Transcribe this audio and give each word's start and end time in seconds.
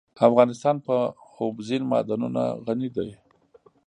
افغانستان 0.29 0.75
په 0.85 0.95
اوبزین 1.39 1.83
معدنونه 1.91 2.43
غني 2.65 2.89
دی. 2.95 3.09